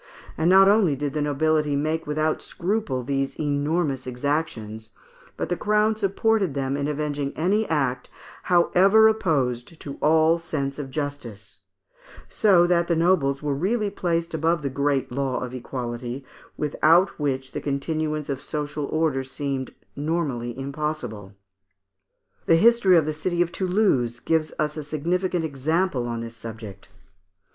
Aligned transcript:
29 0.33 0.33
and 0.35 0.35
30). 0.35 0.41
And 0.43 0.49
not 0.49 0.67
only 0.79 0.95
did 0.95 1.13
the 1.13 1.21
nobility 1.21 1.75
make 1.75 2.07
without 2.07 2.41
scruple 2.41 3.03
these 3.03 3.39
enormous 3.39 4.07
exactions, 4.07 4.89
but 5.37 5.47
the 5.49 5.55
Crown 5.55 5.95
supported 5.95 6.55
them 6.55 6.75
in 6.75 6.87
avenging 6.87 7.31
any 7.37 7.69
act, 7.69 8.09
however 8.41 9.07
opposed 9.07 9.79
to 9.79 9.99
all 10.01 10.39
sense 10.39 10.79
of 10.79 10.89
justice; 10.89 11.59
so 12.27 12.65
that 12.65 12.87
the 12.87 12.95
nobles 12.95 13.43
were 13.43 13.53
really 13.53 13.91
placed 13.91 14.33
above 14.33 14.63
the 14.63 14.71
great 14.71 15.11
law 15.11 15.37
of 15.39 15.53
equality, 15.53 16.25
without 16.57 17.19
which 17.19 17.51
the 17.51 17.61
continuance 17.61 18.27
of 18.27 18.41
social 18.41 18.85
order 18.85 19.23
seemed 19.23 19.71
normally 19.95 20.57
impossible. 20.57 21.35
The 22.47 22.55
history 22.55 22.97
of 22.97 23.05
the 23.05 23.13
city 23.13 23.39
of 23.43 23.51
Toulouse 23.51 24.19
gives 24.19 24.51
us 24.57 24.77
a 24.77 24.81
significant 24.81 25.45
example 25.45 26.07
on 26.07 26.21
this 26.21 26.35
subject. 26.35 26.89